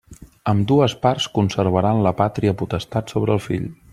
Ambdues 0.53 0.95
parts 1.03 1.27
conservaran 1.35 2.01
la 2.09 2.15
pàtria 2.23 2.57
potestat 2.65 3.15
sobre 3.17 3.39
el 3.39 3.45
fill. 3.51 3.71